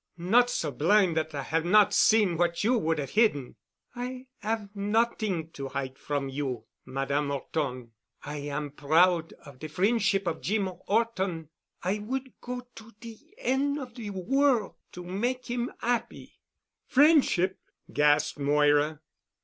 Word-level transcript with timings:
"Not 0.17 0.49
so 0.49 0.71
blind 0.71 1.15
that 1.17 1.35
I 1.35 1.43
have 1.43 1.63
not 1.63 1.93
seen 1.93 2.35
what 2.35 2.63
you 2.63 2.75
would 2.75 2.97
have 2.97 3.11
hidden." 3.11 3.55
"I 3.95 4.25
'ave 4.41 4.69
not'ing 4.73 5.51
to 5.51 5.67
hide 5.67 5.99
from 5.99 6.27
you, 6.27 6.63
Madame 6.85 7.29
'Orton. 7.29 7.91
I 8.23 8.37
am 8.37 8.71
proud 8.71 9.33
of 9.45 9.59
de 9.59 9.69
frien'ship 9.69 10.25
of 10.25 10.41
Jeem 10.41 10.67
'Orton. 10.87 11.49
I 11.83 11.99
would 11.99 12.33
go 12.41 12.67
to 12.73 12.91
de 12.99 13.15
en' 13.37 13.77
of 13.77 13.93
de 13.93 14.09
worl' 14.09 14.79
to 14.93 15.03
make 15.03 15.51
'im 15.51 15.71
'appy." 15.83 16.39
"Friendship!" 16.87 17.59
gasped 17.93 18.39
Moira. 18.39 19.01